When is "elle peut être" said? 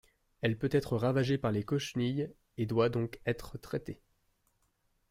0.41-0.97